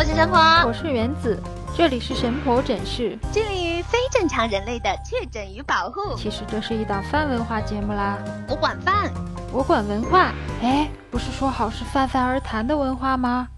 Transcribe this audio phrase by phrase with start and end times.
[0.00, 1.38] 我是神婆，我是原子，
[1.76, 6.16] 这里是神婆诊室，致力于非正常人类的确诊与保护。
[6.16, 8.16] 其实这是一档泛文化节目啦，
[8.48, 9.12] 我管饭，
[9.52, 10.32] 我管文化。
[10.62, 13.48] 哎，不是说好是泛泛而谈的文化吗？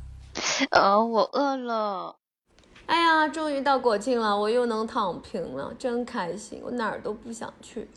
[0.71, 2.17] 呃，我饿了。
[2.87, 7.89] 哎呀，终于到国庆了，我又能躺平了，真开心，我哪儿都不想去。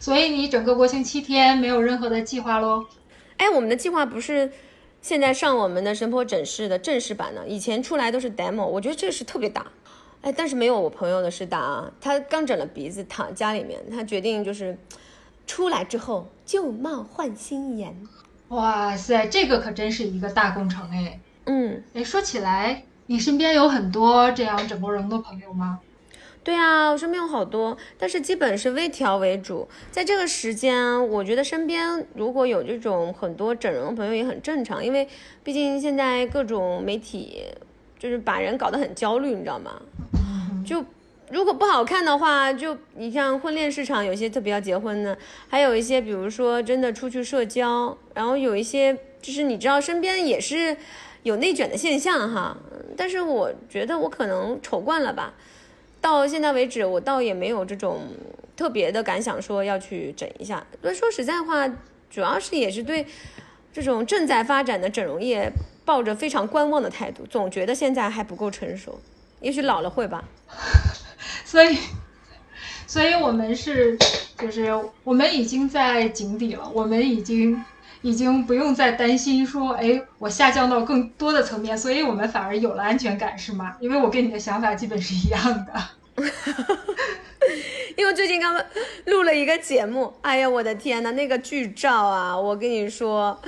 [0.00, 2.82] 所以你整个国庆七天没有任何的计划喽？
[3.36, 4.50] 哎，我们的计划不是
[5.02, 9.66] 现在上我们的神婆诊室的正式版呢，以前出来都是 demo，我觉得这是特别大。
[10.22, 14.76] 哎，但是没有我朋友的是大啊，他刚整了鼻子，躺家里面，他决定就是
[15.46, 17.96] 出来之后旧貌换新颜。
[18.48, 21.18] 哇塞，这个可真是一个大工程哎。
[21.46, 22.84] 嗯，哎，说起来。
[23.06, 25.80] 你身边有很多这样整过容的朋友吗？
[26.42, 29.68] 对啊，我身边有好多，但是基本是微调为主。
[29.90, 35.06] 在这个时间，我觉得身边如果有这种很多整容的朋友也很正常，因为
[35.44, 37.44] 毕竟现在各种媒体
[37.98, 39.82] 就是把人搞得很焦虑，你知道吗？
[40.64, 40.84] 就
[41.30, 45.16] 如果不好看的话，就你像婚恋市场有些特别要结婚的，
[45.48, 50.76] 还有一些比如说真的出去社交，然后有一些就是你知道身边也是。
[51.22, 52.56] 有内卷的现象哈，
[52.96, 55.34] 但是我觉得我可能丑惯了吧。
[56.00, 58.02] 到现在为止，我倒也没有这种
[58.56, 60.66] 特别的感想，说要去整一下。
[60.82, 61.68] 那说实在话，
[62.10, 63.06] 主要是也是对
[63.72, 65.52] 这种正在发展的整容业
[65.84, 69.00] 抱着非常观望的态度，总觉得现在还不够成熟。
[69.40, 70.24] 也许老了会吧。
[71.44, 71.78] 所以，
[72.86, 73.98] 所以我们是，
[74.38, 74.72] 就是
[75.04, 77.62] 我们已经在井底了，我们已经。
[78.02, 83.76] 已经不用再担心说，哎，我下降到更多的层面，所以我们反而有了安全感，是吗？
[83.78, 85.72] 因为我跟你的想法基本是一样的。
[87.96, 88.64] 因为最近刚刚
[89.06, 93.38] 录了一个节目，哎呀，我的天呐，那个剧照啊，我跟你说，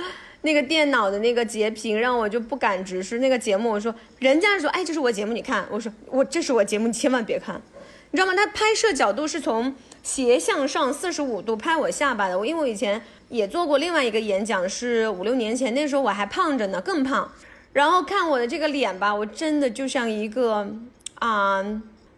[0.41, 3.71] 那个电脑的那个截屏让我就不敢直视那个节目。
[3.71, 7.59] 我说，人家说，哎，这是我节目，你看，我说，我这是我节目，你千万别看，
[8.11, 8.33] 你知道吗？
[8.35, 13.01] 他拍摄角度是从斜向上四十五度拍我下巴的，我因为我以前。
[13.33, 17.27] 也做过另外一个演讲，是五六年前，那时候我还胖着呢，更胖。
[17.71, 20.67] 然后看我的这个脸吧，我真的就像一个
[21.15, 21.65] 啊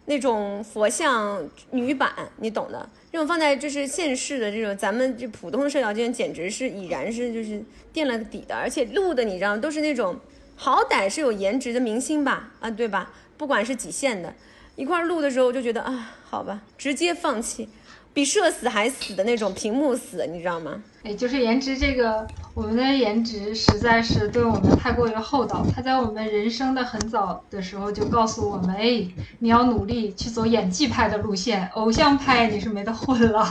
[0.04, 2.86] 那种佛像女版，你懂的。
[3.10, 8.54] 这种放在就是现世的这种咱们这普通的社交间，简直是已然是就是垫了底的。
[8.54, 10.14] 而且录的你知道，都是那种
[10.54, 13.10] 好歹是有颜值的明星吧，啊对吧？
[13.38, 14.34] 不管是几线的，
[14.74, 17.70] 一块录的时候，我就觉得啊，好吧，直接放弃。
[18.16, 20.82] 比社死还死的那种屏幕死，你知道吗？
[21.02, 25.62] 哎，就是颜值这个，我们的颜值实在是对我们太过于厚道。
[25.70, 29.06] 他在我们人生的很早的时候就告诉我们，哎，
[29.40, 33.46] 你要努力去走演技派的路线，偶像派你是没得混了。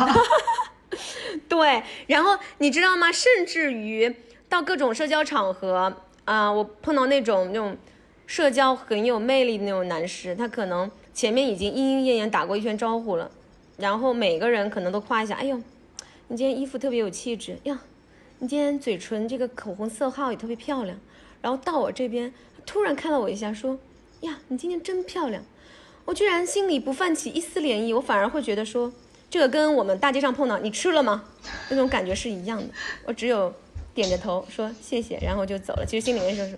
[1.47, 3.11] 对，然后你知道吗？
[3.11, 4.15] 甚至于
[4.49, 7.77] 到各种社交场合啊，我碰到那种那种
[8.25, 13.29] 社交很有魅力的那种男士，他可能前面已经莺莺燕燕打过一圈招呼了。
[13.77, 15.57] 然后每个人可能都夸一下，哎呦，
[16.29, 17.81] 你今天衣服特别有气质呀，
[18.39, 20.97] 你今天嘴唇这个口红色号也特别漂亮。
[21.41, 22.33] 然后到我这边，
[22.65, 23.77] 突然看了我一下，说，
[24.21, 25.43] 呀，你今天真漂亮。
[26.05, 28.91] 我居然心里不泛起一丝涟漪，我反而会觉得说，
[29.29, 31.25] 这个跟我们大街上碰到你吃了吗
[31.69, 32.67] 那种感觉是一样的。
[33.05, 33.53] 我只有
[33.93, 35.85] 点着头说谢谢，然后就走了。
[35.85, 36.57] 其实心里面就是，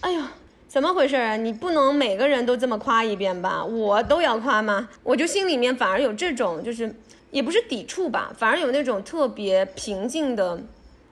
[0.00, 0.22] 哎呦。
[0.68, 1.36] 怎么回事啊？
[1.36, 3.64] 你不能每个人都这么夸一遍吧？
[3.64, 4.88] 我都要夸吗？
[5.02, 6.94] 我就心里面反而有这种，就是
[7.30, 10.60] 也不是抵触吧，反而有那种特别平静的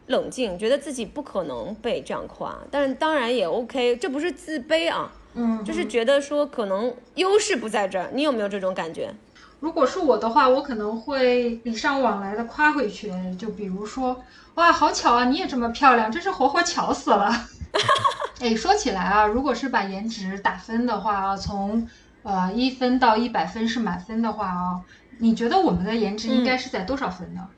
[0.08, 2.58] 冷静，觉得自己不可能被这样夸。
[2.70, 8.10] 但是当然也 OK，这不是自卑啊，嗯，就是觉得说可能优势不在这儿。
[8.12, 9.14] 你有没有这种感觉？
[9.60, 14.22] 如果是我的话，我可能会礼尚往来的夸回去，就比如说，
[14.56, 17.32] 哇，好巧啊，你也这么漂亮，真是活活巧死了。
[18.40, 21.88] 哎，说起来啊，如果是把颜值打分的话啊，从
[22.22, 24.80] 呃一分到一百分是满分的话啊，
[25.18, 27.48] 你觉得我们的颜值应该是在多少分呢？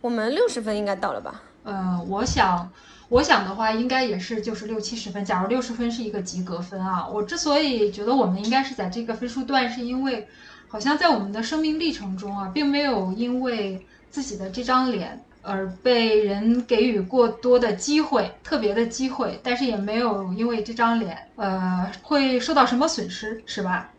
[0.00, 1.42] 我们六十分应该到了吧？
[1.64, 2.70] 呃，我想，
[3.08, 5.24] 我想的话应该也是就是六七十分。
[5.24, 10.28] 假如六十分是一个及格分啊，我之所以觉得我们应该是在这个分数段，是因为
[10.68, 15.22] 好像在我们的生命历程中啊，并没有因为自己的这张脸。
[15.46, 23.90] 而被人给予过多的机会，特别的机会，但是也没有因为这张脸，呃，会受到什么损失，是吧？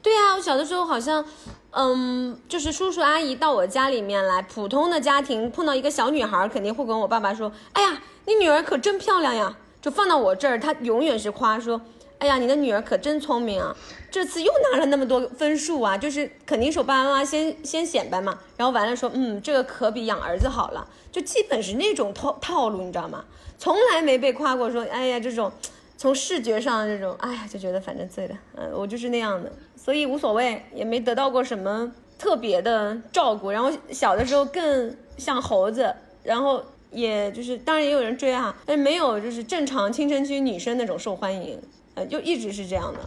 [0.00, 1.24] 对呀，我小的时候好像，
[1.70, 11.80] 嗯，就是叔叔阿姨到我家里面来，普通的家庭碰到一个小女孩，肯定会跟我爸爸说：“哎呀，你女儿可真漂亮呀！”就放到我这儿，他永远是夸说。
[12.22, 13.74] 哎呀，你的女儿可真聪明啊！
[14.08, 23.24] 这次又拿了那么多分数啊，就是肯定是我爸爸妈妈先先显摆嘛，然后完了说，嗯，这个可比养儿子好了，就基本是那种套套路，你知道吗？
[23.58, 25.50] 从来没被夸过说，哎呀，这种
[25.96, 33.50] 从视觉上这种，哎呀，就觉得反正醉了，嗯，我就是那样的，所以无所谓，也没得到过什么特别的照顾。
[33.50, 35.92] 然后小的时候更像猴子，
[36.22, 41.60] 然后也就是当然也有人追啊，但是没有就是正常青春期女生那种受欢迎，
[41.94, 43.00] 呃，就一直是这样的。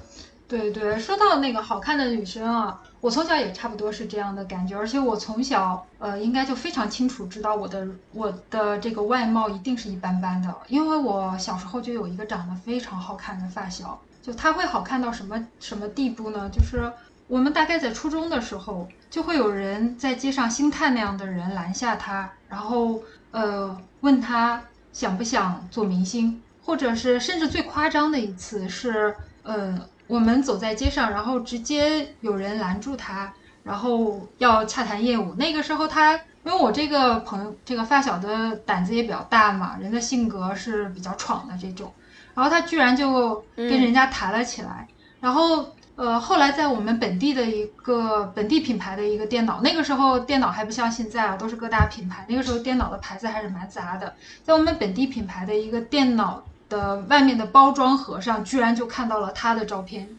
[0.48, 16.48] 对对，说到那个好看的女生啊，我从小也差不多是这样的感觉，而且我从小呃应该就非常清楚知道我的我的这个外貌一定是一般般的，因为我小时候就有一个长得非常好看的发小，就她会好看到什么什么地步呢？
[16.54, 16.94] 就是
[17.28, 23.02] 我们大概在初中的时候，就会有人在街上星探那样的人拦下她，然后
[23.32, 24.62] 呃问她
[24.94, 29.88] 想不想做明星，或者是甚至最夸张的一次是呃。
[30.08, 33.34] 我们走在街上，然后直接有人拦住他，
[33.64, 35.34] 然后要洽谈业务。
[35.34, 36.14] 那个时候他，
[36.44, 41.92] 因为我这个朋友，这个发小的胆子也比较大嘛，人的性格是比较闯的这种，
[42.36, 44.88] 然后他居然就跟人家谈了起来。
[45.20, 52.24] 然后，呃，后来在我们本地的一个本地品牌的一个电脑，那个时候电脑还不像现在啊，都是各大品牌。
[52.30, 54.14] 那个时候电脑的牌子还是蛮杂的，
[54.44, 56.44] 在我们本地品牌的一个电脑。
[56.70, 60.10] 的外面的包装盒上，居然就看到了他的照片。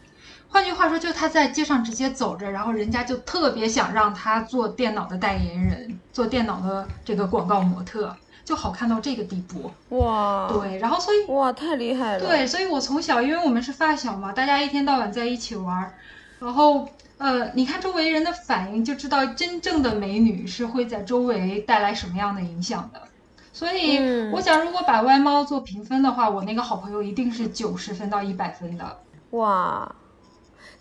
[0.49, 9.71] 换句话说，就他在街上直接走着，然后人家就特别想让他做电脑的代言人，做电脑的这个广告模特，就好看到这个地步。
[9.99, 12.25] 哇，对，然后所以哇，太厉害了。
[12.25, 15.93] 对，所以我从小，因为我们是发小嘛，大家一天到晚在一起玩，
[16.39, 16.89] 然后
[17.19, 23.03] 呃，你看周围人的反应，就知道真正的美女是会在周围带来什么样的影响的。
[23.57, 23.99] 所以，
[24.33, 28.99] 我想，如果把外貌做评分的话，我那个好朋友一定是九十分到一百分的。
[29.31, 29.97] 哇，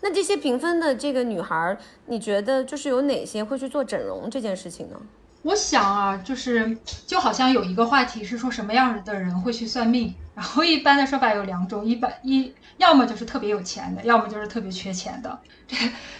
[0.02, 4.96] 那这些评分的这个女孩，你觉得就是有哪些会去做整容这件事情呢？
[5.40, 6.76] 我想啊，就是
[7.06, 15.38] 就好像有一个话题是说什么样的人会去算命，然后一般的说法有两种，一般一要么就是特别有钱的，要么就是特别缺钱的。
[15.66, 15.76] 这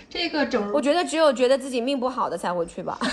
[0.08, 2.98] 这个整容，我觉得只有觉得自己命不好的才会去吧。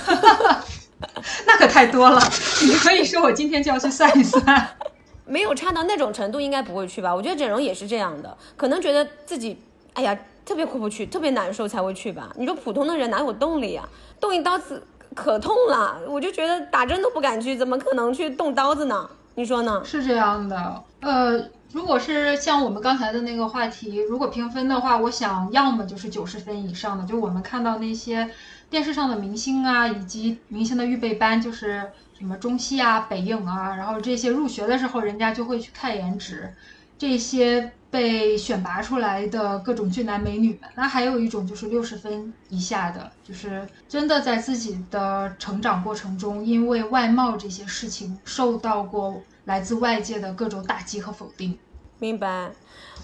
[1.45, 2.21] 那可太多了，
[2.63, 4.67] 你可以说我今天就要去算一算。
[5.25, 7.15] 没有差到那种程度，应该不会去吧？
[7.15, 9.57] 我觉得整容也是这样的，可能觉得自己
[9.93, 12.29] 哎呀特别过不去，特别难受才会去吧。
[12.37, 13.87] 你说普通的人哪有动力啊？
[14.19, 14.85] 动一刀子
[15.15, 19.09] 可痛了，我就觉得打针都不敢去，怎么可能去动刀子呢？
[19.35, 19.81] 你说呢？
[19.85, 21.41] 是这样的，呃，
[21.71, 28.29] 如果是像我们刚才的那个话题，如果评分的话，我想要么就是九十分以上的，就我们看到那些。
[28.73, 36.51] 电视上的明星啊，以及明星的预备班，就是什么中戏啊、北影啊，然后这些入学的时候，人家就会去看颜值。
[36.97, 51.55] 这些被选拔出来的各种俊男美女们，那还有一种就是六十分以下的，就是真的在自己的成长过程中，因为外貌这些事情受到过来自外界的各种打击和否定。
[51.99, 52.49] 明白？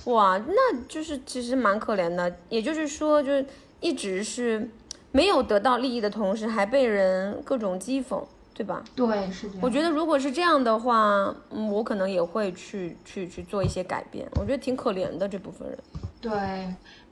[0.05, 2.37] 哇，那就是其实蛮可怜的。
[2.49, 3.45] 也就是说，就是
[3.79, 4.67] 一直是。
[5.11, 8.23] 没有得到利益的同时，还被人各种讥讽，
[8.53, 8.83] 对吧？
[8.95, 9.59] 对，是这样。
[9.61, 14.27] 我觉得如果是这样的话，嗯，我可能也会去去去做一些改变。
[14.35, 15.77] 我觉得挺可怜的这部分人。
[16.21, 16.31] 对，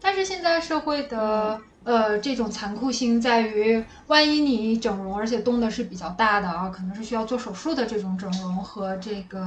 [0.01, 9.39] 但是现在社会的呃这种残酷性在于，万一你整容，而且动的是比较大的啊，可能是需要做手术的这种整容和这个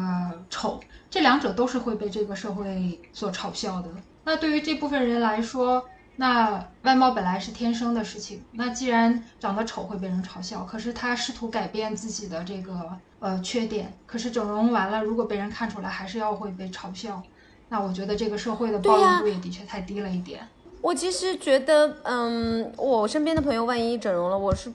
[0.48, 0.80] 丑，
[1.10, 3.88] 这两者都是会被这个社会所嘲笑的。
[4.24, 5.84] 那对于这部分人来说，
[6.16, 12.90] 那外貌本来是天生的事情，那既然长得丑会被人嘲笑，可是他试图改变自己的这个
[13.20, 17.22] 呃缺点，可是整容完了，如果被人看出来还是要会被嘲笑，
[17.70, 20.46] 那我觉得这个社会的包容度也的确太低了一点。
[20.82, 24.72] 我其实觉得，嗯，我身边的朋友万一整容了，我是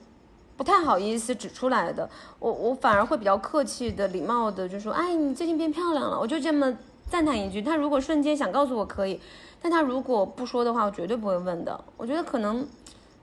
[0.55, 6.75] 不太好意思指出来的，我我反而会比较客气的、礼貌的就说，哎，你最近变漂亮了，我就这么
[7.09, 7.61] 赞叹一句。
[7.61, 9.19] 他如果瞬间想告诉我可以。
[9.61, 11.83] 但他如果不说的话，我绝对不会问的。
[11.97, 12.67] 我觉得可能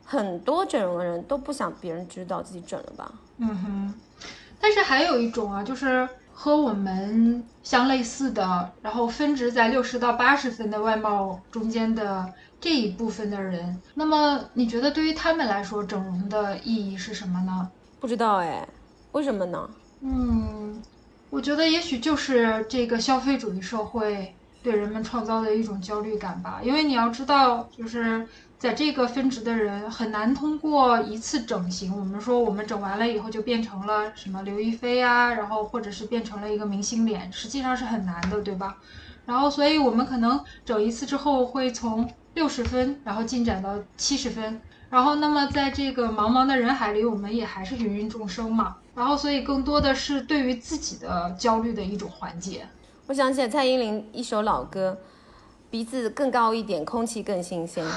[0.04, 3.12] 很多整容的人都不想别人知道自己整了吧。
[3.38, 3.94] 嗯哼。
[4.60, 17.70] 但是还有一种啊，就是和我们相类似的，然后分值在六十到八十分的外貌中间的这一部分的人，那么你觉得对于他们来说，整容的意义是什么呢？
[18.00, 18.66] 不知道哎，
[19.12, 19.68] 为什么呢？
[20.00, 20.80] 嗯，
[21.32, 24.34] 我觉得也许就是这个消费主义社会。
[24.62, 28.24] 对人们创造的一种焦虑感吧，因为你要知道，就是
[28.60, 38.76] 在这个分值的人很难通过一次整形，我们说我们整完了以后就变成了什么刘亦菲啊，然后或者是变成了一个明星脸，实际上是很难的，对吧？
[39.26, 44.60] 然后，所以我们可能整一次之后会从六十分，然后进展到七十分，
[44.92, 52.68] 然后那么在这个茫茫的人海里，我们也还是芸芸众生嘛，然后所以更多的是对于自己的焦虑的一种缓解。
[53.06, 54.98] 我想起来蔡依林一首老歌，
[55.70, 57.82] 鼻子更高一点，空气更新鲜。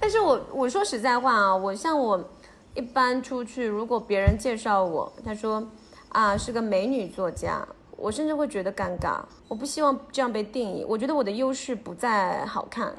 [0.00, 2.30] 但是我我说实在话啊，我像我
[2.74, 5.70] 一般出去，如果别人介绍我，他说
[6.08, 9.20] 啊是个美女作家，我甚至会觉得尴尬。
[9.48, 10.84] 我不希望这样被定义。
[10.84, 12.94] 我觉得我的优势不在好看，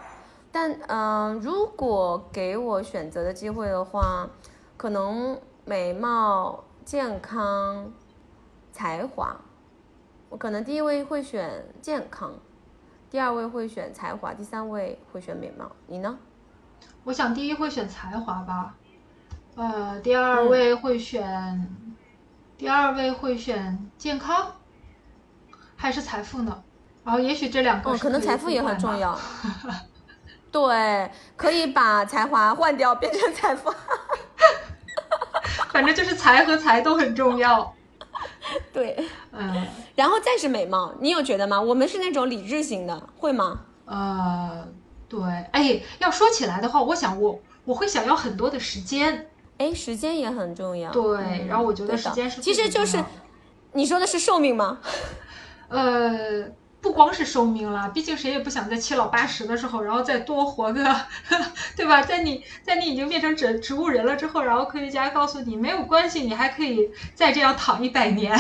[0.52, 4.30] 但嗯、呃如果给我选择的机会的话，
[4.76, 7.92] 可能美貌、健康、
[8.72, 9.36] 才华，
[10.30, 12.34] 我可能第一位会选健康，
[13.10, 15.72] 第二位会选才华，第三位会选美貌。
[15.88, 16.18] 你呢？
[17.04, 18.76] 我想第一会选才华吧，
[19.56, 21.68] 呃，第二位会选，
[22.58, 24.52] 第二位会选健康，
[25.78, 26.62] 还是财富呢？
[27.06, 28.62] 然后也许这两个哦，可能财富也。
[28.62, 29.18] 很重要。
[30.52, 33.74] 对，可以把才华换掉，变成财富。
[35.72, 37.74] 反正就是财和财都很重要。
[38.74, 38.98] 对，
[39.32, 41.62] 嗯然后再是美貌，你有觉得吗？
[41.62, 43.62] 我们是那种理智型的，会吗？
[43.86, 44.68] 呃，
[45.08, 49.30] 对，哎，要说起来的话，我想我我会想要很多的时间。
[49.60, 50.92] 哎，时间也很重要。
[50.92, 53.04] 对，嗯然后我觉得时间是其实就是
[53.74, 54.80] 你说的是寿命吗？
[55.70, 56.46] 呃，
[56.82, 60.96] 不光是寿命了，毕竟谁也不想在七老八十的时候，然后再多活个，
[61.76, 62.02] 对吧？
[62.02, 68.38] 在你在你已经变成植植物人了之后，然后科学家告诉你没有关系，你还可以再这样躺一百年。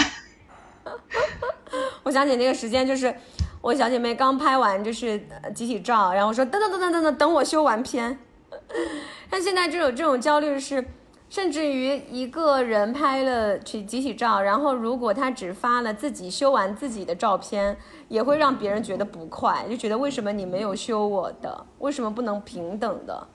[2.03, 3.13] 我想起那个时间，就是
[3.61, 5.21] 我小姐妹刚拍完就是
[5.53, 8.17] 集体照，然后我说等等等等等等，等我修完片。
[9.29, 10.81] 但现在这种这种焦虑是，
[11.29, 23.27] 甚至于一个人拍了去集体照，然后如果他只发了自己修完自己的照片，也会让别人觉得不快，就觉得为什么你没有修我的，为什么不能平等的，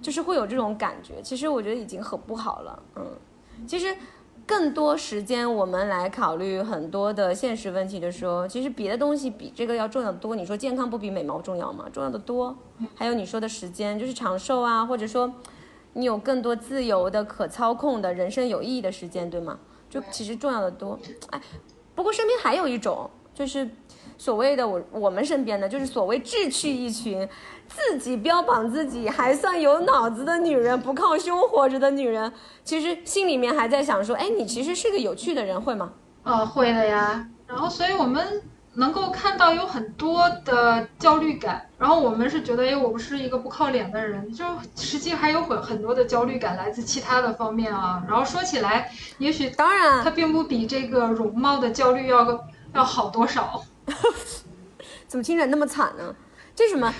[0.00, 1.20] 就是会有这种感觉。
[1.22, 3.06] 其实我觉得已经很不好了，嗯，
[3.66, 3.96] 其实。
[4.46, 10.34] 更多时间我们来考虑很多的现实问题的时候，其实别的东西比这个要重要的多。
[10.34, 11.84] 你说健康不比美貌重要吗？
[11.92, 12.56] 重要的多。
[12.96, 15.32] 还有你说的时间，就是长寿啊，或者说
[15.92, 19.58] 你有更多自由的、可操控的人生有意义的时间，对吗？
[19.88, 20.98] 就其实重要的多。
[21.30, 21.40] 哎，
[21.94, 23.68] 不过身边还有一种，就是
[24.16, 27.28] 所谓的我我们身边的，就是所谓志趣一群，
[27.66, 32.32] 自己标榜自己还算有脑子的女人，不靠胸活着的女人，
[32.62, 35.92] 其实心里面还在想说，哎，你其实是个有趣的人，会吗？
[36.22, 37.28] 哦，会的呀。
[37.46, 38.40] 然后，所以我们
[38.74, 44.44] 能够看到有很多的焦虑感，然后我们是觉得，哎，我不是一个不靠脸的人，就
[44.76, 48.02] 实际还有很很多的焦虑感来自其他的方面啊。
[48.08, 53.62] 然后说起来，也许当然它，并不比这个容貌的焦虑要要好多少。
[55.08, 56.14] 怎么听着那么惨呢？
[56.54, 56.94] 这什么？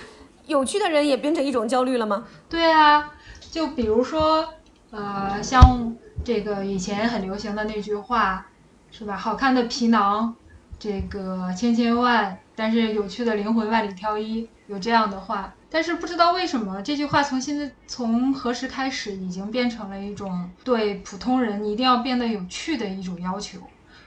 [0.46, 2.24] 有趣的人也变成一种焦虑了吗？
[2.48, 3.12] 对啊，
[3.52, 4.48] 就比如说，
[4.90, 8.46] 呃，像这个以前很流行的那句话，
[8.90, 9.16] 是吧？
[9.16, 10.34] 好看的皮囊，
[10.80, 15.54] 这个千千万，但是有趣的灵魂万里挑一，有这样的话。
[15.68, 23.58] 但是不知道为什么这句话从现在从何时开始，已经变成了一种对普通人一定要变得有趣的一种要求，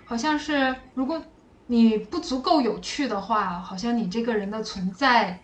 [0.03, 1.21] 好像是如果
[1.67, 5.39] 你不足够有趣的话，好像你这个人的存在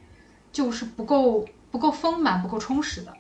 [0.51, 3.13] 就是不够不够丰满、不够充实的。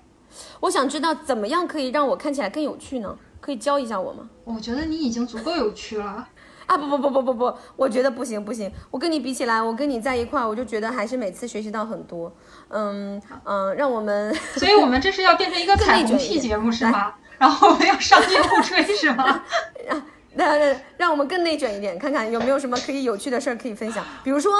[0.61, 3.15] 我想知道怎么样可以让我看起来更有趣呢？
[3.39, 4.29] 可以教一下我吗？
[4.43, 6.27] 我觉得你已经足够有趣了。
[6.69, 12.31] 啊不不不不不不，我觉得不行不行，我跟你比起来，我跟你在一块儿，我就觉得还是每次学习到很多。
[12.67, 17.15] 嗯嗯，让我们所以我们这是要变成一个 彩虹屁节目是吗？
[17.39, 19.43] 然后我们要商业互吹是吗？
[20.35, 24.05] 那那让我们更内卷一点，看看有没有什么可以有趣的事儿可以分享。
[24.23, 24.53] 比如说，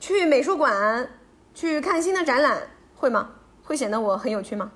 [0.00, 1.08] 去美术馆
[1.54, 2.58] 去看新的展览，
[2.96, 3.28] 会吗？
[3.62, 4.72] 会显得我很有趣吗？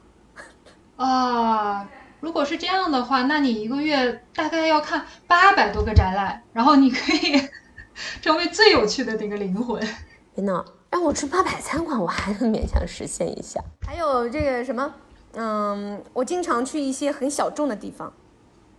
[0.97, 1.89] 啊，
[2.25, 7.39] 如果是这样的话，那你一个月大概要看八百多个展览，然后你可以
[8.23, 9.79] 成为最有趣的那个灵魂。
[10.35, 13.63] 别闹，让我吃八百餐馆，我还能勉强实现一下。
[13.87, 14.95] 还有这个什么，
[15.35, 18.11] 嗯，我经常去一些很小众的地方，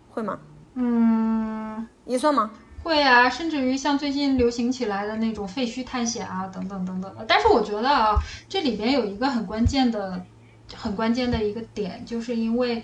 [0.10, 0.40] 会吗？
[0.74, 2.50] 嗯，也算吗？
[2.82, 7.24] 会啊，甚至于像最近流行起来的那种废墟探险啊，等等等等的。
[7.28, 8.16] 但是我觉得啊，
[8.50, 10.20] 这里边有一个很关键的、
[10.74, 12.84] 很关键的一个点，就是因为，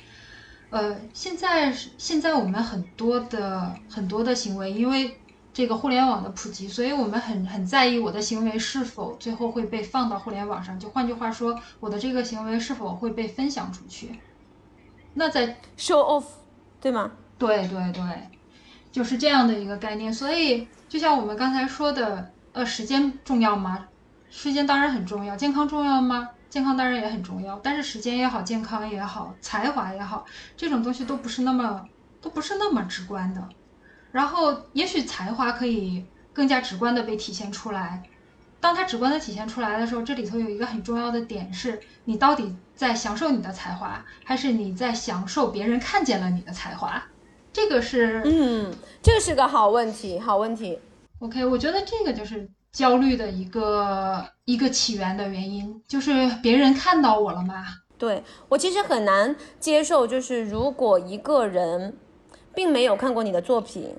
[0.72, 5.20] 呃，现在是现在我们很多的很多的行为，因为
[5.54, 10.80] 这个互联网的普及，所以我们很很在意我的行为是否最后会被放到互联网上。
[10.80, 14.20] 就换句话说，我的这个行为是否会被分享出去？
[15.14, 16.24] 那在 show off，
[16.80, 17.12] 对吗？
[17.38, 18.02] 对对对，
[18.94, 20.14] 就是这样的一个概念。
[20.14, 23.88] 所以，就像我们刚才说的，呃，时间重要吗？
[24.30, 25.36] 时间当然很重要。
[25.36, 26.30] 健康重要吗？
[26.52, 27.60] 健康当然也很重要。
[27.64, 30.24] 但是时间也好，健康也好，才华也好，
[30.56, 31.84] 这种东西都不是那么
[32.22, 33.50] 都不是那么直观的。
[34.12, 38.04] 然后也许才华可以更加直观的被体现出来。
[38.60, 47.02] 当它直观的体现出来的时候，这里头有一个很重要的点是，你到底在享受你的才华，还是你在享受别人看见了你的才华？
[47.52, 50.78] 这个是，嗯，这是个好问题，好问题。
[51.20, 57.66] OK，我觉得这个就是焦虑的一个一个起源的原因，就是别人看到我了吗？
[57.98, 61.96] 对我其实很难接受，就是如果一个人
[62.56, 63.96] 并没有看过你的作品，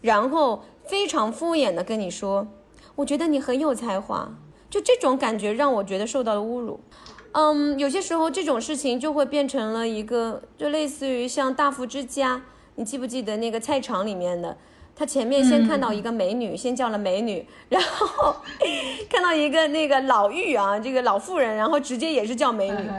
[0.00, 2.46] 然后非常敷衍的跟你说，
[2.94, 4.30] 我觉得你很有才华，
[4.70, 6.78] 就这种感觉让我觉得受到了侮辱。
[7.32, 12.42] 嗯，有些时候这种事情就会变成了一个，就类似于像大富之家，
[12.74, 14.58] 你记不记得那个菜场里面的？
[14.94, 18.36] 他前面先看到一个美女，先叫了美女，然后
[19.10, 22.90] 看到一个那个老妪啊，这个老妇人，然后直接也是叫美女，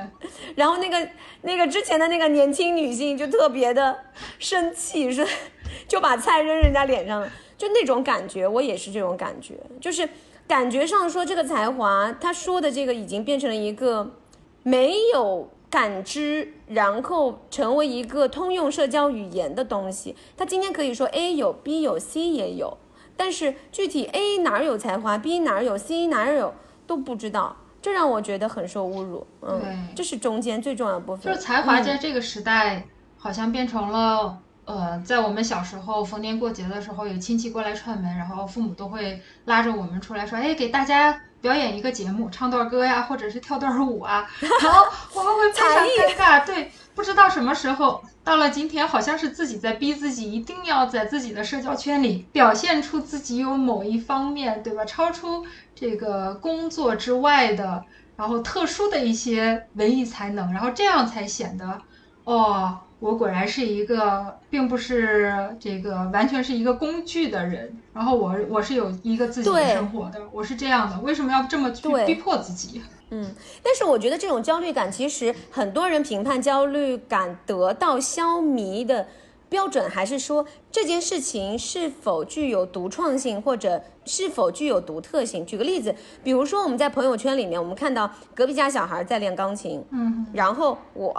[0.55, 1.07] 然后那个
[1.43, 3.95] 那个之前的那个年轻女性就特别的
[4.39, 5.25] 生气，说
[5.87, 10.09] 就把菜扔人家脸上了，就那种感觉，我也是这种感觉，就是
[10.47, 14.15] 感觉上说这个才华，他说的这个已经变成了一个
[14.63, 20.15] 没有感知，然后成为一个通用社交语言的东西。
[20.37, 22.77] 他今天可以说 A 有，B 有，C 也有，
[23.17, 26.53] 但是具体 A 哪儿有才华，B 哪儿有，C 哪儿有
[26.85, 27.57] 都不知道。
[27.81, 31.25] 这让我觉得很受侮辱，嗯，这是中间最重要的部分。
[31.25, 32.85] 就是才华在嗯这个时代，
[33.17, 54.85] 好像变成了，呃，在我们小时候逢年过节的时候，有亲戚过来串门，然后父母都会拉着我们出来说，哎，给大家表演一个节目，唱段歌呀，或者是跳段舞啊， 然后我们会非常尴尬，对，不知道什么时候到了今天，好像是自己在逼自己，一定要在自己的社交圈里表现出自己有某一方面，对吧？
[54.85, 55.45] 超出
[55.75, 57.83] 这个工作之外的，
[58.15, 61.77] 然后特殊的一些文艺才能，然后这样才显得，
[62.23, 67.77] 哦，我果然是一个，并不是这个完全是一个工具的人。
[67.93, 72.81] 然后我我是有一个自己的生活的，我是这样的，为什么要这么去逼迫自己？
[73.11, 79.05] 嗯，但是我觉得这种焦虑感，其实很多人评判焦虑感得到消弭的
[79.49, 85.45] 标准，还是说这件事情是否具有独创性，或者是否具有独特性。
[85.45, 91.11] 举个例子，比如说我们在朋友圈里面，我们看到隔壁家小孩在练钢琴，嗯，然后我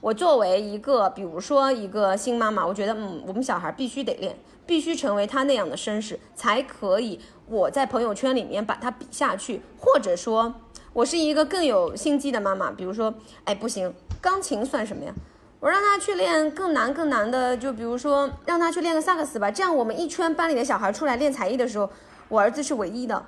[0.00, 4.34] 我作为一个，比如说一个新妈妈，我觉得嗯，我们小孩必须得练，
[4.64, 10.54] 必须成为他那样的绅士，才可以我在朋友圈里面把他比下去，或者说
[10.94, 13.12] 我是一个更有心机的妈妈，比如说，
[13.44, 15.12] 哎不行，钢琴算什么呀？
[15.60, 21.90] 我让他去练更难更难的，就比如说让他去练个萨克斯吧，这样我们一圈班里的小孩出来练才艺的时候，
[22.30, 23.26] 我儿子是唯一的。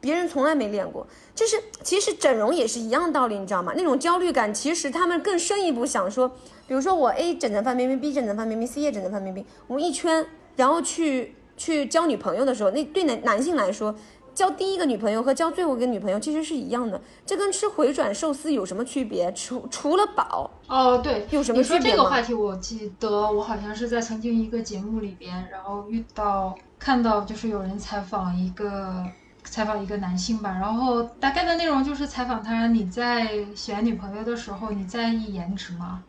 [0.00, 3.72] 别人从来没练过，就是其实整容也是一样的道理，你知道吗？
[3.76, 6.28] 那种焦虑感，其实他们更深一步想说，
[6.66, 13.94] 比如说我 A 整成范冰冰，B 整成范冰冰，C 也整成范冰冰，我们一圈，然后去去交女朋友的时候，那对男男性来说，
[14.34, 19.32] 交第一个女朋友和交最后一个女朋友其实是一样的，这跟吃回转寿司有什么区别？
[19.32, 29.04] 除除了饱，哦，对，有什么区别吗这个话题，我记得我好像是在曾经一个节目里边，然后遇到看到就是有人采访一个
[29.50, 36.02] 采访一个男性吧，然后大概的内容就是采访他你在选女朋友的时候，你在意颜值吗？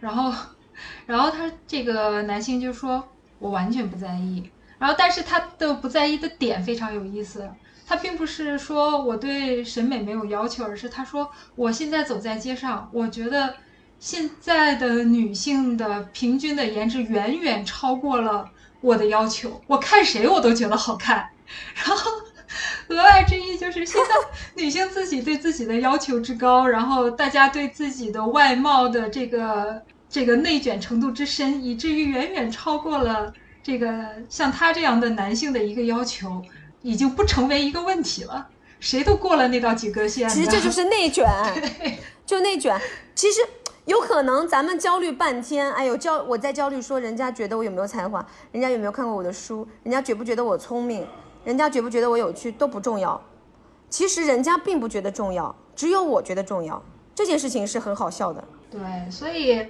[0.00, 0.32] 然后
[1.06, 3.06] 然后他这个男性就说，
[3.38, 4.50] 我完全不在意。
[4.78, 7.50] 然后但是他的不在意的点非常有意思。
[7.88, 13.54] 他并不是说我对审美没有要求，而是他说我现在走在街上，我觉得
[14.00, 21.30] 现在的女性的平均的颜值远远超过了我的要求，我看谁我都觉得好看。
[21.74, 22.10] 然后
[22.88, 24.10] 额外之一就是现在
[24.54, 33.88] 女性自己对自己的要求之高，然后大家对自己的外貌的这个这个内卷程度之深，以至于远远超过了这个
[34.28, 36.42] 像他这样的男性的一个要求。
[36.82, 38.46] 已经不成为一个问题了，
[38.78, 40.28] 谁都过了那道及格线。
[40.28, 41.26] 其实这就是内卷，
[42.24, 42.80] 就内卷。
[43.12, 43.40] 其实
[43.86, 51.04] 有可能咱们焦虑半天，哎呦焦，我在焦虑说人家觉得我有没有才华，人家有没有看过我的书，人家觉不觉得我聪明，
[51.46, 53.18] 人家觉不觉得我有趣都不重要。
[53.88, 56.82] 其实人家并不觉得重要，只有我觉得重要。
[57.14, 58.44] 这件事情是很好笑的。
[58.70, 59.66] 对，所以。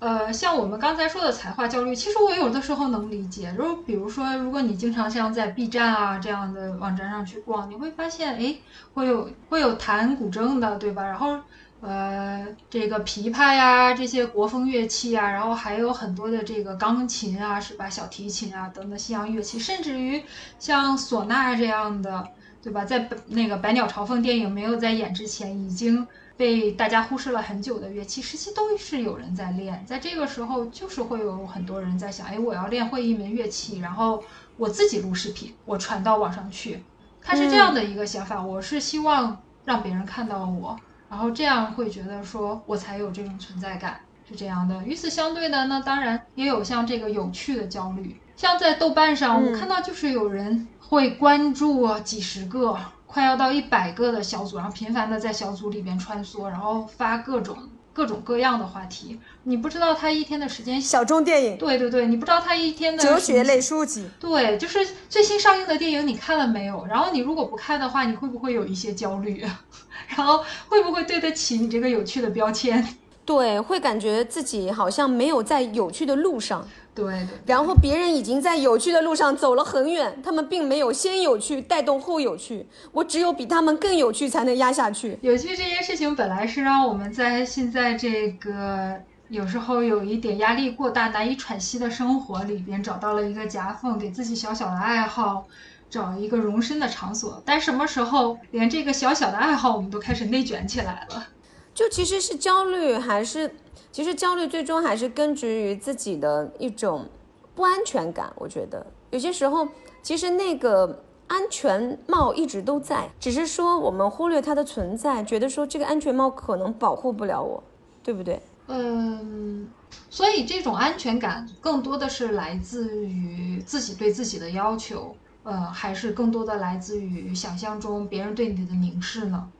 [0.00, 3.54] 呃，像我们刚才说的才华焦虑，其实我有的时候能理解。
[3.56, 8.56] 如比如说，如果你经常像在 B 站啊这样的网站上去逛，你会发现，哎，
[8.94, 11.04] 会有会有弹古筝的，对吧？
[11.04, 11.38] 然后，
[11.82, 17.90] 呃，这个琵琶呀，这些国风乐器啊，然后还有很多的这个钢琴啊，是吧？
[17.90, 20.22] 小提琴啊等等西洋乐器，甚至于
[20.60, 22.28] 像唢呐这样的
[22.62, 22.84] 对吧？
[22.84, 29.84] 在那个《百鸟朝凤》电影没有在演之前，已经被大家忽视了很久的乐器，实际都是有人在练。
[29.84, 34.22] 在这个时候，就是会有很多人在想，哎，我要练会一门乐器，然后
[34.56, 36.84] 我自己录视频，我传到网上去。
[37.20, 40.78] 他是这样的一个想法，我是希望让别人看到我，
[41.12, 44.82] 然后这样会觉得说我才有这种存在感，是这样的。
[44.82, 50.66] 与此相对的，那当然也有像这个有趣的焦虑，像在豆瓣上，我看到就是有人。
[50.92, 57.56] 会关注几十个，快要到一百个的小组，然后频繁的在小组里边穿梭，然后发各种
[57.92, 59.18] 各种各样的话题。
[59.44, 66.86] 你不知道他一天的时间，小众电影，对对对，你不知道他一天的哲学类书籍，对，就是最新上映的电影，你看了没有？
[66.86, 69.44] 然后你如果不看的话，你会不会有一些焦虑？
[70.16, 72.86] 然后会不会对得起你这个有趣的标签？
[73.24, 76.66] 对，会感觉自己好像没有在有趣的路上。
[76.94, 85.18] 对对，然后别人已经在有趣的路上走了很远，他们并没有先有趣带动后有趣，我只有比他们更有趣才能压下去。
[85.22, 95.46] 有趣这件事情本来是让我们在现在这个有时候有一点压力过大、难以喘息的生活里边找到了一个夹缝，给自己小小的爱好
[95.88, 97.42] 找一个容身的场所。
[97.46, 101.28] 但什么时候连这个小小的爱好我们都开始内卷起来了？
[101.72, 103.50] 就其实是焦虑还是？
[103.92, 107.06] 其实焦虑最终还是根植于自己的一种
[107.54, 108.32] 不安全感。
[108.36, 109.68] 我觉得有些时候，
[110.02, 117.62] 其实那个安全帽一直都在，只是说我们忽略它的存在，觉得说这个安全帽可能保护不了我，
[118.02, 118.40] 对不对？
[118.68, 119.68] 嗯，
[120.08, 129.50] 所以这种安全感更多的是来自于自己对自己的要求，呃，还是更多的来自于想象中别人对你的凝视呢？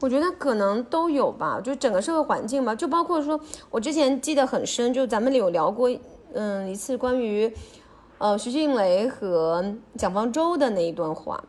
[0.00, 5.90] 我觉得可能都有吧，就整个社会环境吧，就包括说，我之前记得很深，就咱们有聊过，
[6.32, 7.52] 嗯，一次关于，
[8.18, 11.42] 呃，徐静蕾和蒋方舟的那一段话，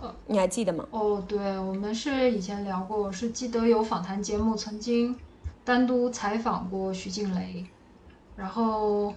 [0.00, 0.86] 呃，你还记得吗？
[0.90, 5.16] 哦，对，我们是以前聊过，我是记得有访谈节目曾经
[5.64, 7.66] 单独采访过徐静蕾，
[8.36, 9.12] 然后。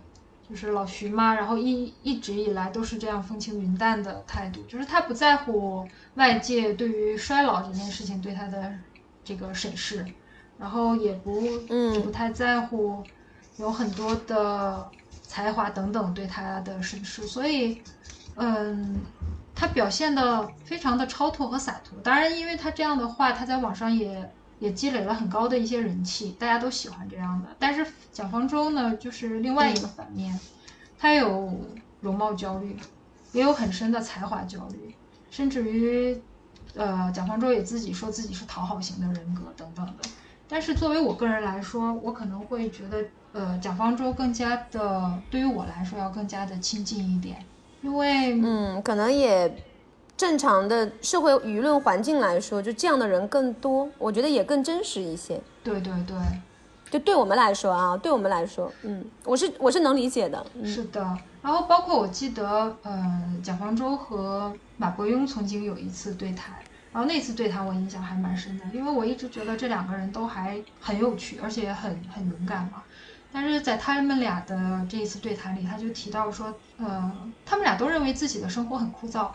[0.50, 8.74] 就是老徐嘛，然后一一直以来都是这样风轻云淡的态度，就是他不在乎外界对于衰老这件事情对他的
[9.24, 10.04] 这个审视，
[10.58, 13.04] 然后也不嗯不太在乎
[13.58, 14.90] 有很多的
[15.22, 17.84] 才华等等对他的审视，所以
[18.36, 18.98] 嗯，
[19.54, 22.00] 他表现的非常的超脱和洒脱。
[22.02, 24.32] 当然，因为他这样的话，他在网上也。
[24.60, 27.48] 也积累了很高的一些人气，大家都喜欢这样的。
[27.58, 30.38] 但是蒋方舟呢，就是另外一个反面，
[30.98, 31.58] 他有
[32.02, 32.76] 容貌焦虑，
[33.32, 34.94] 也有很深的才华焦虑，
[35.32, 36.22] 甚至于，
[36.76, 40.10] 呃，蒋方舟也自己说自己是讨好型的人格等等的。
[40.48, 47.46] 但是作为我个人来说，我可能会觉得，呃，蒋方舟更加的，对于我来说要更加的亲近一点，
[47.82, 49.69] 因为，嗯，可能也。
[50.20, 55.40] 正常的社会舆论环境来说，就这样的人更多，我觉得也更真实一些。
[55.64, 56.18] 对对对，
[56.92, 60.46] 就对我们来说啊，对我们来说，嗯，我是我是能理解的。
[60.66, 66.54] 是的，然后包括我记得，呃，蒋方舟和马伯庸曾经有一次对谈，
[66.92, 72.84] 然后那次对谈我印象还蛮深的，因为我一直觉得这两个人都还很有趣，而且很很勇敢嘛。
[73.32, 77.10] 但是在他们俩的这一次对谈里，他就提到说，呃，
[77.46, 79.30] 他们俩都认为自己的生活很枯燥。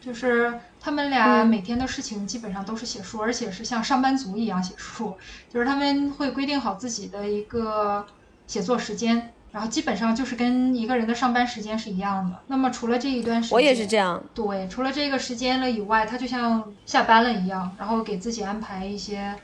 [0.00, 5.16] 就是他们俩每天的事情基本上都是写书，而且是像上班族一样写书。
[5.52, 8.06] 就是他们会规定好自己的一个
[8.46, 12.40] 写作时间，然后基本上就是跟一个人的上班时间是一样的。
[12.46, 14.22] 那么除了这一段时间，我也是这样。
[14.34, 19.36] 对，除了这个时间了以外，他就像下班了一样，然后给自己安排一些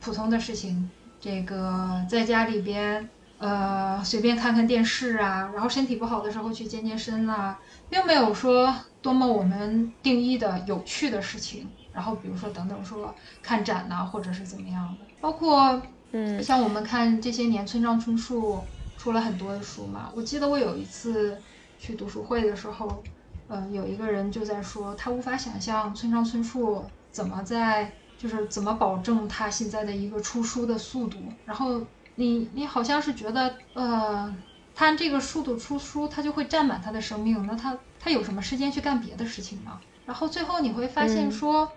[0.00, 0.90] 普通的事情。
[1.20, 7.58] 这个在家里边，呃，随便看看电视啊，然后身体不好的时候去健健身啊，
[7.94, 8.74] 并没有说。
[9.04, 15.80] 多么我们定义的有趣的事情，然后比如说等等说看展呐，或者是怎么样的，包括
[16.12, 20.10] 嗯，像我们看这些年村上春树出了很多的书嘛。
[20.16, 21.38] 我记得我有一次
[21.76, 23.04] 去读书会的时候，
[23.48, 31.30] 嗯，有一个人就在说他无法想象村上春树怎么在就是怎么保证他现在的一个出书的速度。
[31.44, 34.34] 然后你你好像是觉得呃，
[34.74, 37.76] 他这个速度出书，他就会占满他的生命，那他。
[38.06, 39.80] 他有什么时间去干别的事情呢？
[40.04, 41.72] 然后最后你会发现说，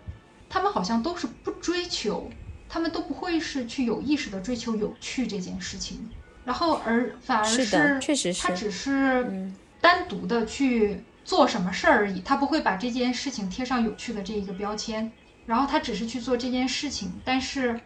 [0.49, 2.29] 他们好像都是不追求，
[2.67, 6.09] 他们都不会是去有意识的追求有趣这件事情，
[6.43, 7.65] 然后而反而是
[8.01, 15.09] 确实是他只是单独的去做什么事儿而已，他不会把这件事情贴上有趣的这一个标签，
[15.45, 17.79] 然后他只是去做这件事情，但是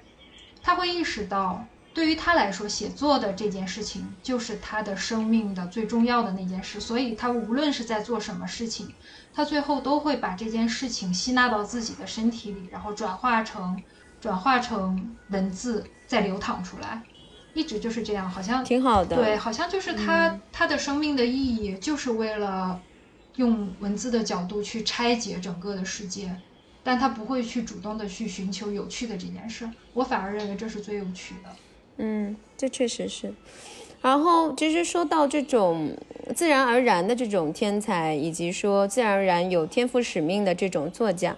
[0.63, 1.63] 他会意识到
[1.94, 8.94] 对于他来说，写作的这件事情就是他的生命的最重要的那件事，所以他无论是在做什么事情，
[9.34, 13.82] 他最后都会把这件事情吸纳到自己的身体里，然后转化成
[14.22, 17.02] 转化成文字，再流淌出来，
[17.54, 19.18] 一直就是这样，好像挺好的。
[19.18, 22.82] 对，好像就是他、他的生命的意义，就是为了
[23.36, 26.34] 用文字的角度去拆解整个的世界，
[26.84, 31.50] 但他不会去主动的去寻求有趣的这件事，我反而认为这是最有趣的。
[32.04, 33.32] 嗯，这确实是。
[34.02, 35.92] 然后，其实说到这种
[36.36, 41.38] 自然而然的这种天才，以及说自然而然有天赋使命的这种作家，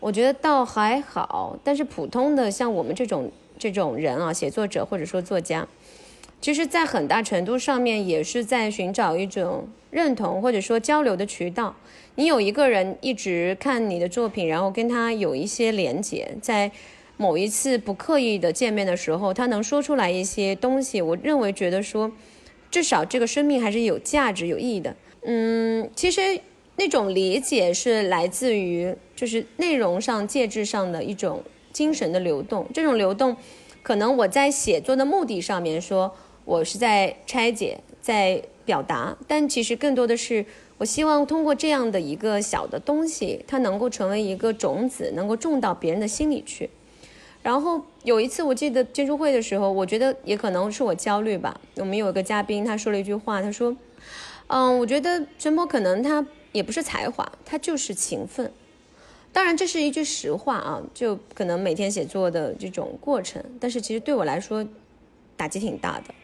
[0.00, 1.58] 我觉得倒还好。
[1.64, 5.66] 但是普通的像我们这种这种人啊，写作者或者说作家，
[6.42, 11.74] 其实，在很大程度上面也是在寻找一种认同或者说交流的渠道。
[12.16, 16.70] 你有一个人一直看你的作品，然后跟他有一些连接，在。
[17.16, 22.10] 某一次不刻意的见面的时候，他能说出来一些东西，我认为觉得说，
[22.70, 24.94] 至少这个生命还是有价值、有意义的。
[25.22, 26.40] 嗯，其实
[26.76, 32.66] 那种理解是来自于就是内容上、介质上的一种精神的流动。
[32.74, 33.36] 这种流动，
[33.82, 36.12] 可能我在写作的目的上面说，
[36.44, 40.44] 我是在拆解、在表达，但其实更多的是
[40.78, 46.68] 我希望通过这样的一个小的东西，它能够成为一个种子，能够种到别人的心里去。
[47.44, 51.60] 然后有一次，我记得接触会的时候，我觉得也可能是我焦虑吧。
[51.76, 53.76] 我们有一个嘉宾，他说了一句话，他说
[54.48, 58.50] ：“嗯，我觉得陈波可能他也不是才华，他就是勤奋。
[59.30, 63.44] 当然，这是一句实话啊，就可能每天写作的这种过程。
[63.60, 64.66] 但是其实对我来说，
[65.36, 66.14] 打击挺大的。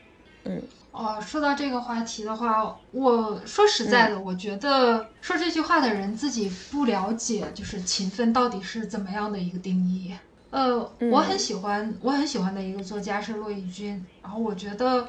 [0.45, 10.15] 嗯，哦，说到这个话题的话，我说实在的，我觉得说这句话的人自己不了解，就是勤奋到底是怎么样的一个定义。”
[10.51, 15.07] 呃，我很喜欢，我很喜欢的一个作家是骆以军，然后我觉得，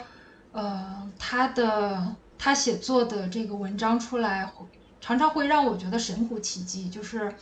[0.51, 4.51] 呃，他的他写作的这个文章出来，
[4.99, 7.33] 常常会让我觉得神乎其技，就是，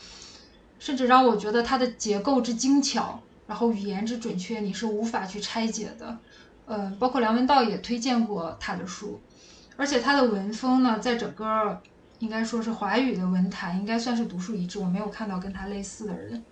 [0.80, 6.18] 甚至让我觉得他的结构之精巧，然后语言之准确，你是无法去拆解的。
[6.66, 9.20] 呃，包括梁文道也推荐过他的书，
[9.76, 11.82] 而且他的文风呢，在整个
[12.20, 16.46] 应该说是华语的文坛，应该算是独树一帜，我没有看到跟他类似的人。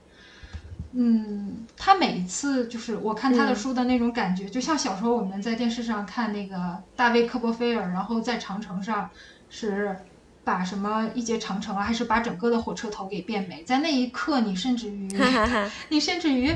[1.00, 9.08] 嗯，他每一次就是我看他的书的那种感觉，就像小时候我们在电视上看那个大卫科波菲尔，然后在长城上
[9.48, 9.96] 是
[10.44, 15.08] 把什么一节长城啊，还是把整个的火车头给变美，在那一刻你甚至于
[15.90, 16.52] 你甚至于。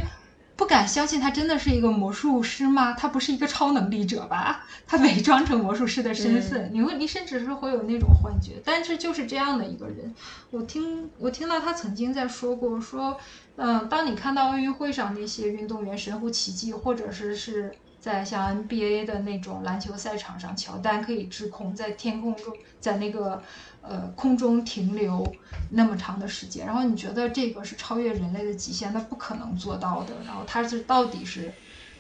[0.56, 2.94] 不敢相信他真的是一个魔术师吗？
[2.94, 4.66] 他不是一个超能力者吧？
[4.86, 8.62] 他伪装成魔术师的身份，你会，你甚至是会有那种幻觉。
[8.64, 10.14] 但是就是这样的一个人，
[10.52, 13.18] 我听我听到他曾经在说过，说，
[13.56, 23.42] 嗯，当你看到奥运会上那些运动员神乎其技，或者是是在像 NBA 的那种篮球赛场上，乔丹可以滞空在天空中，在那个。
[23.82, 25.26] 呃，空中停留
[25.72, 30.14] 那么长的时间，然后你觉得这个是超越人类的极限，那不可能做到的。
[30.26, 31.52] 然后它是到底是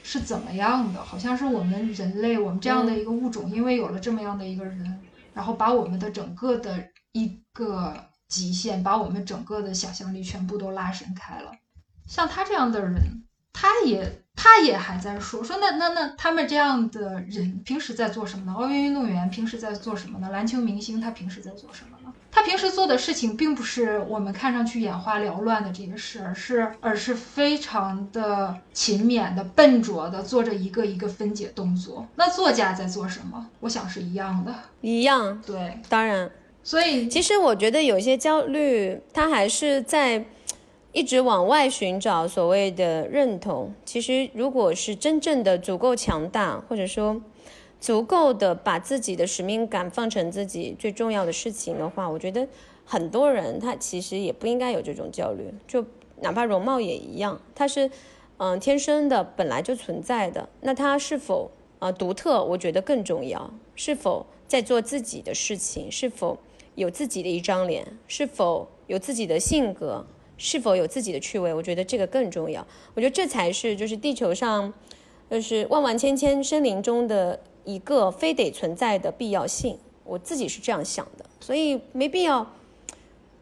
[0.03, 1.03] 是怎么样的？
[1.03, 4.99] 好像是我们人类，我们这样的一个物种，因为有了这么样的一个人，
[5.33, 7.95] 然后把我们的整个的一个
[8.27, 11.51] 极限，把我们整个的想象力全部都拉伸开了。
[12.07, 14.20] 像他这样的人，他也。
[14.35, 18.53] 他也还在说说那那那他们这样的人平时在做什么呢？
[18.57, 20.29] 奥运运动员平时在做什么呢？
[20.31, 22.11] 篮球明星他平时在做什么呢？
[22.31, 32.07] 他平时做的事情并不是我们看上去眼花缭乱的这个事，而是而是非常的勤勉的、笨拙的做着一个一个分解动作。
[32.15, 33.47] 那作家在做什么？
[33.59, 35.41] 我想是一样的，一样。
[35.45, 36.31] 对，当然。
[36.63, 40.25] 所以其实我觉得有些焦虑，他还是在。
[40.93, 47.21] 一直往外寻找所谓的认同，其实如果是真正的足够强大，或者说
[47.79, 52.45] 足够的把自己的使命感放成自己最重要的事情的话，我觉得
[52.83, 55.85] 很多人他其实也不应该有这种焦虑，就
[56.19, 57.89] 哪怕容貌也一样，他是
[58.35, 61.49] 嗯天生的本来就存在的，那他是否
[61.79, 66.37] 啊独特，我觉得更重要，是否在做自己的事情，是否
[66.75, 70.05] 有自己的一张脸，是否有自己的性格。
[70.43, 71.53] 是否有自己的趣味？
[71.53, 72.65] 我觉得这个更重要。
[72.95, 74.73] 我觉得这才是就是地球上，
[75.29, 79.77] 就是万万千千生灵中的一个非得存在的必要性。
[80.03, 82.45] 我自己是这样想的，所以没必要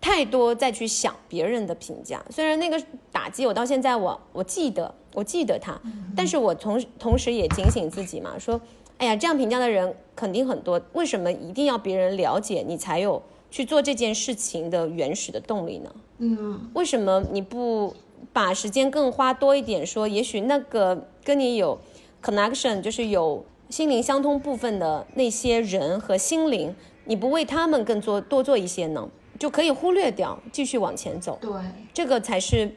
[0.01, 2.21] 太多再去想别人的评价。
[2.29, 2.79] 虽然那个
[3.11, 5.79] 打击我到现在我我记得我记得他，
[6.17, 8.59] 但是我同同时也警醒自己嘛，说
[8.97, 13.21] 哎呀这样评价的人肯定很多，为什么一定要别人了解你才有？
[13.51, 15.91] 去做这件事情的原始的动力呢？
[16.19, 17.95] 嗯，为什么你不
[18.31, 19.85] 把时间更花多一点？
[19.85, 21.79] 说也许那个跟你有
[22.21, 31.37] connection，就是有心灵相通部分的那些人和心灵，你不为他们更做多做一些呢，就可以忽略掉，继续往前走。
[31.41, 31.51] 对，
[31.93, 32.71] 这个才是，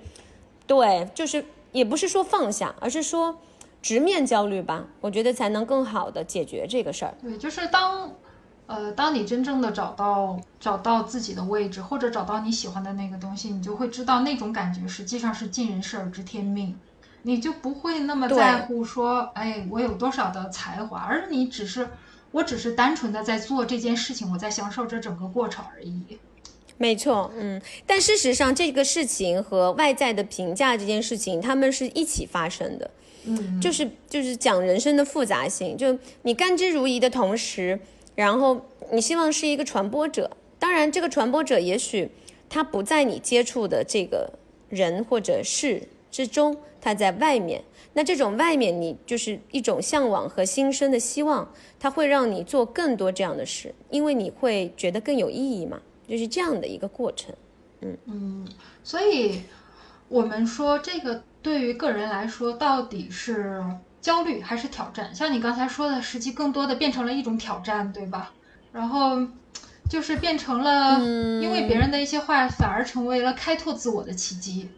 [0.67, 3.37] 对，就是也不是说放下，而是说
[3.81, 4.87] 直面焦虑吧。
[5.01, 7.15] 我觉得才能更好的解决这个事儿。
[7.21, 8.15] 对，就是当，
[8.67, 16.75] 呃，当你真正的找到找到自己的位置，或者找到你喜欢的那个东西，你就会知道那种感觉实际上是尽人事而知天命，
[17.23, 21.89] 你就不会那么在乎说，哎，我有多少的才华，而你只是，
[22.31, 26.19] 我只是单纯的在做这件事情，我在享受这整个过程而已。
[26.79, 32.91] 没错，嗯，但事实上，这个事情和外在的评价这件事情，他们是一起发生的。
[33.25, 37.79] 嗯，就是就是讲人生的复杂性，就你甘之如饴的同时，
[38.15, 38.61] 然后
[38.93, 40.31] 你希望是一个传播者。
[40.59, 42.11] 当然，这个传播者也许
[42.49, 47.65] 他不在你接触的这个人或者事之中，他在外面。
[47.95, 57.35] 那这种外面，你就是一种向往和新生的希望，它会让你做更多这样的事，因为你会觉得更有意义嘛，就是这样的一个过程。
[57.83, 58.49] 嗯嗯
[58.83, 59.43] 所以，
[60.09, 63.63] 我们说这个对于个人来说，到底是
[64.03, 65.15] 焦虑还是挑战？
[65.15, 68.33] 像你刚才说的，实际更多的变成了一种挑战，对吧？
[68.73, 69.17] 然后
[69.89, 70.99] 就是变成了，
[71.41, 74.69] 因为别人的一些话，反而成为了开拓自我的契机。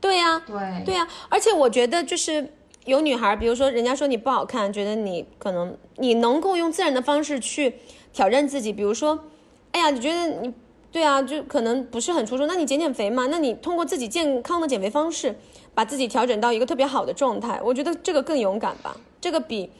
[0.00, 2.52] 对呀、对，对呀、而且我觉得就是
[2.86, 7.76] 有女孩，比如说人家说你不好看，觉得你可能你能够用自然的方式去
[8.12, 9.26] 挑战自己，比如说，
[9.70, 10.52] 哎呀，你觉得你
[10.92, 15.34] 对啊，就可能不是很出众，那你减减肥嘛，那你通过自己健康的减肥方式，
[15.74, 19.70] 把自己调整到一个特别好的状态，我觉得这个更勇敢吧，这个比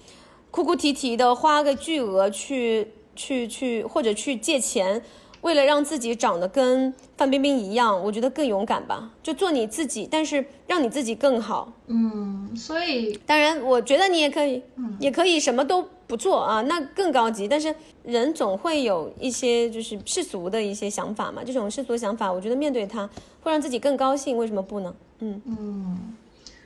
[0.50, 5.02] 哭哭啼啼的花个巨额去去去或者去借钱。
[5.42, 11.72] 为了让自己长得跟范冰冰一样，我觉得更勇敢吧，就做你自己，但是让你自己更好。
[11.88, 14.62] 嗯，所以当然，我觉得你也可以，
[15.00, 17.48] 也可以什么都不做啊，那更高级。
[17.48, 23.08] 但是人总会有一些就是世俗的一些想法嘛，这种世俗的想法，我觉得面对它
[23.40, 24.94] 会让自己更高兴，为什么不呢？
[25.20, 26.14] 嗯，嗯，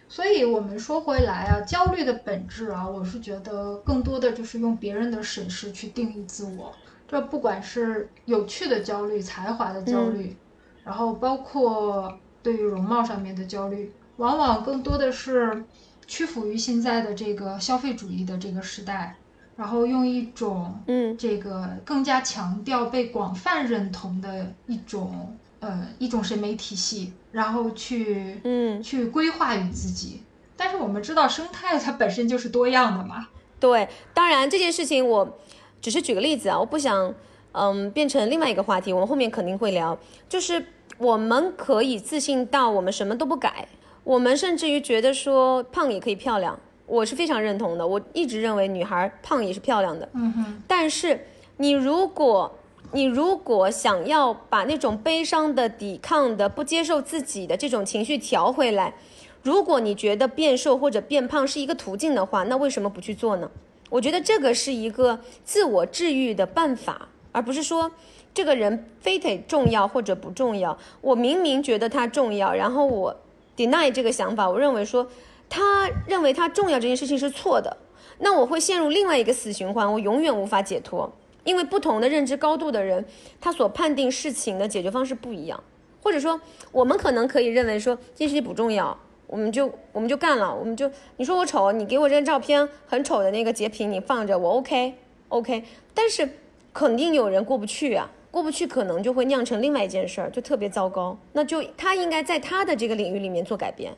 [0.08, 6.72] 所以我们说回来啊，焦虑的本质啊，我是觉得更多的就是用别人的审视去定义自我。
[7.06, 10.36] 这不管是有趣的焦虑、才华的焦虑，
[10.82, 15.62] 然后包括对于容貌上面的焦虑，往往更多的是
[16.08, 19.16] 屈服于现在的这个消费主义的这个时代，
[19.56, 30.22] 然后用一种嗯这个更加强调被广泛认同的一种呃一种审美体系，然后去嗯，去规划于自己。
[30.58, 33.28] 但是我们知道，生态它本身就是多样的嘛。
[33.58, 35.38] 对，当然这件事情我
[35.80, 37.14] 只是举个例子啊，我不想
[37.52, 40.64] 嗯变成另外一个话题，我们后面肯定会聊，就是
[40.98, 43.68] 我们可以自信到我们什么都不改，
[44.04, 52.58] 我们甚至于觉得说胖也可以漂亮，我是非常认同的，我一直认为女孩胖也是漂亮的，嗯哼，但是你如果
[52.92, 58.94] 你如果想要把那种悲伤的、抵抗的、不接受自己的这种情绪调回来，
[59.42, 63.50] 如果你觉得变瘦或者变胖是一个途径的话，那为什么不去做呢？
[63.90, 67.90] 我觉得这个是一个自我治愈的办法，而不是说
[68.32, 70.76] 这个人非得重要或者不重要。
[71.00, 73.16] 我明明觉得他重要，然后我
[73.56, 75.06] deny 这个想法，我认为说
[75.48, 77.76] 他认为他重要这件事情是错的，
[78.18, 81.12] 那我会陷入另外一个死循环，我永远无法解脱。
[81.44, 83.04] 因为不同的认知高度的人，
[83.40, 85.62] 他所判定事情的解决方式不一样，
[86.02, 86.40] 或者说
[86.72, 94.94] 我们可能可以认为说这件事情不重要，我们就我们就干了，我们就你说我丑，你给我这张照片很丑的那个截屏你放着我 OK
[95.28, 95.62] OK，
[95.94, 96.28] 但是
[96.72, 101.16] 肯定有人过不去啊，过不去可能就会酿成另外一件事儿，就特别糟糕。
[101.32, 103.94] 那就他应该在他的这个领域里面做改变，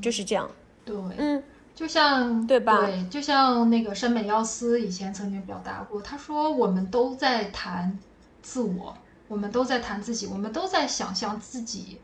[0.00, 0.50] 就是这样。
[0.90, 1.42] 对，嗯，
[1.74, 2.84] 就像对吧？
[2.84, 7.98] 对，就像那个山本耀司以前曾经表达过，他说我们都在谈
[8.42, 8.96] 自我，
[9.28, 12.00] 我们都在谈自己，我们都在想象自己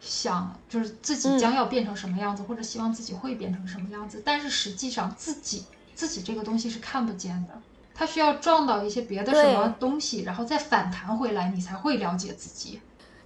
[0.00, 1.38] 想就是自己嗯。
[1.38, 7.54] 将要变成什么样子，或者希望自己会变成什么样子，但是实际上自己自己这个东西是看不见的。
[7.96, 12.80] 它需要撞到一些别的什么东西，然后再反弹回来，你才会了解自己。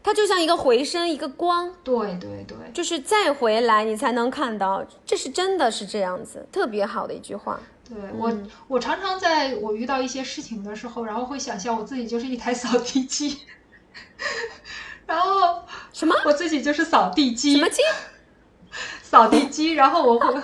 [0.08, 7.60] 它就像一个回声，一个光，对对对，就是再回来你才能看到，这是真的是这样子，特别好的一句话。
[7.86, 8.32] 对我，
[8.68, 13.40] 我常常在我遇到一些事情的时候，然后会想象我自己就是一台扫地机，
[15.04, 15.62] 然后
[15.92, 16.14] 什么？
[16.24, 17.82] 我自己就是扫地机，什么机？
[19.02, 20.42] 扫地机，然后我会，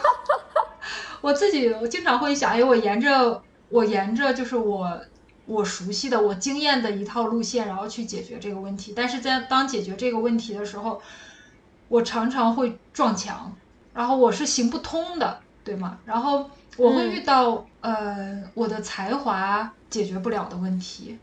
[1.22, 5.00] 我自己我经常会想，哎，我沿着我沿着就是我
[5.46, 8.92] 我熟悉的、我经验的一套路线，然后去解决这个问题。
[8.94, 11.00] 但是在当解决这个问题的时候，
[11.88, 13.54] 我常常会撞墙，
[13.92, 15.40] 然后我是行不通的。
[15.64, 15.98] 对吗？
[16.04, 21.18] 然后我会遇到、呃我的才华解决不了的问题，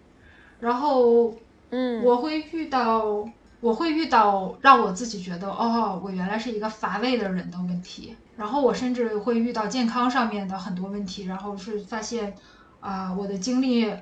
[0.59, 1.31] 然后
[1.69, 3.23] 嗯，我会遇到，
[3.59, 8.15] 我会遇到让我自己觉得，哦，我原来是一个乏味的人的问题。
[8.35, 12.33] 然后我甚至会遇到健康上面的很多问题，然后是发现，
[12.79, 13.93] 啊、我的精力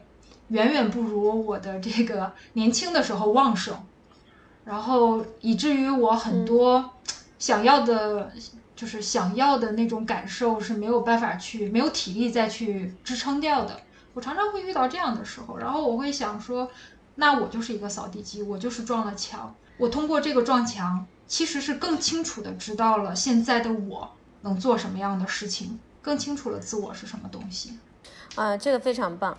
[0.50, 3.76] 远远不如我的这个年轻的时候旺盛，
[4.66, 6.91] 然后以至于我很多
[7.38, 8.32] 想要的，
[8.76, 13.80] 就是想要的那种感受是没有办法去，没有体力再去支撑掉的。
[14.14, 16.70] 我常常会遇到这样的时候，然后我会想说，
[17.16, 19.56] 那我就是一个扫地机，我就是撞了墙。
[19.78, 24.10] 我通过这个撞墙，其实是更清楚的知道了现在的我
[24.41, 27.78] 能做什么样的事情，更清楚了自我是什么东西。
[28.36, 29.38] 啊，这个非常棒。